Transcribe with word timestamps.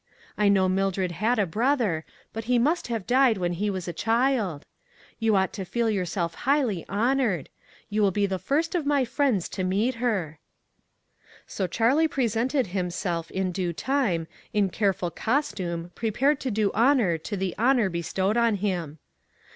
I 0.35 0.49
know 0.49 0.67
Mildred 0.67 1.11
had 1.11 1.37
a 1.37 1.45
brother, 1.45 2.05
but 2.33 2.45
he" 2.45 2.57
must 2.57 2.87
have 2.87 3.05
died 3.05 3.37
when 3.37 3.53
he 3.53 3.69
was 3.69 3.87
a 3.87 3.93
child. 3.93 4.65
You 5.19 5.35
ought 5.35 5.53
to 5.53 5.63
feel 5.63 5.91
yourself 5.91 6.33
highly 6.33 6.83
honored. 6.89 7.49
You 7.87 8.01
will 8.01 8.09
be 8.09 8.25
the 8.25 8.39
first 8.39 8.73
of 8.73 8.83
my 8.87 9.05
friends 9.05 9.47
to 9.49 9.63
meet 9.63 9.93
her." 10.01 10.39
THINGS 11.45 11.55
HARD 11.55 11.57
TO 11.57 11.63
EXPLAIN. 11.65 11.67
63 11.67 11.67
So 11.67 11.67
Charlie 12.25 12.39
presented 12.41 12.67
himself 12.71 13.29
in 13.29 13.51
due 13.51 13.73
time 13.73 14.27
in 14.53 14.69
careful 14.71 15.11
costume 15.11 15.91
prepared 15.93 16.39
to 16.39 16.49
do 16.49 16.71
honor 16.73 17.19
to 17.19 17.37
the 17.37 17.53
honor 17.59 17.87
bestowed 17.87 18.37
on 18.37 18.55
him. 18.55 18.97